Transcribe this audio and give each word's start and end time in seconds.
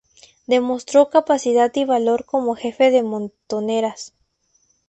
Demostró 0.47 1.11
capacidad 1.11 1.71
y 1.75 1.85
valor 1.85 2.25
como 2.25 2.55
jefe 2.55 2.89
de 2.89 3.03
montoneras. 3.03 4.15